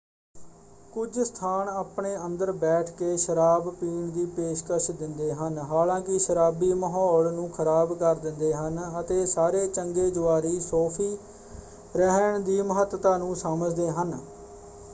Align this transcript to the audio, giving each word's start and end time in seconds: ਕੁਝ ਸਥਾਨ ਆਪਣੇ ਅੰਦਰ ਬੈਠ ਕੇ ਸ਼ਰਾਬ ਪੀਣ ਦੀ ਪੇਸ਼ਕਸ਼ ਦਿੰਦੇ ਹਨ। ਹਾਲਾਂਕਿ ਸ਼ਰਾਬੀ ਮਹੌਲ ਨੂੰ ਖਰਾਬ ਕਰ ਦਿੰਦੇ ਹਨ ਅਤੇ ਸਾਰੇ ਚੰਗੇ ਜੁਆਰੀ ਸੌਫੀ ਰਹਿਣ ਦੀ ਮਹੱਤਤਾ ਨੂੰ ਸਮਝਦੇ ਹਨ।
ਕੁਝ 0.93 1.19
ਸਥਾਨ 1.19 1.67
ਆਪਣੇ 1.69 2.15
ਅੰਦਰ 2.17 2.51
ਬੈਠ 2.53 2.89
ਕੇ 2.91 3.15
ਸ਼ਰਾਬ 3.17 3.69
ਪੀਣ 3.71 4.09
ਦੀ 4.11 4.25
ਪੇਸ਼ਕਸ਼ 4.27 4.89
ਦਿੰਦੇ 4.91 5.31
ਹਨ। 5.33 5.57
ਹਾਲਾਂਕਿ 5.69 6.17
ਸ਼ਰਾਬੀ 6.19 6.71
ਮਹੌਲ 6.75 7.31
ਨੂੰ 7.33 7.47
ਖਰਾਬ 7.49 7.93
ਕਰ 7.95 8.15
ਦਿੰਦੇ 8.17 8.53
ਹਨ 8.53 8.79
ਅਤੇ 8.99 9.25
ਸਾਰੇ 9.27 9.65
ਚੰਗੇ 9.67 10.09
ਜੁਆਰੀ 10.11 10.59
ਸੌਫੀ 10.61 11.15
ਰਹਿਣ 11.95 12.39
ਦੀ 12.41 12.61
ਮਹੱਤਤਾ 12.63 13.15
ਨੂੰ 13.17 13.35
ਸਮਝਦੇ 13.37 13.89
ਹਨ। 13.91 14.17